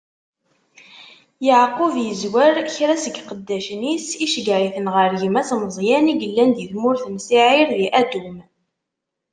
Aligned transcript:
Yeɛqub 1.45 1.93
izzwer 2.09 2.55
kra 2.75 2.95
seg 3.03 3.15
iqeddacen-is, 3.21 4.07
iceggeɛ-iten 4.25 4.87
ɣer 4.95 5.11
gma-s 5.21 5.49
Meẓyan, 5.63 6.05
i 6.13 6.15
yellan 6.21 6.51
di 6.57 6.65
tmurt 6.71 7.03
n 7.07 7.15
Siɛir, 7.27 7.69
di 7.79 7.87
Adum. 8.01 8.37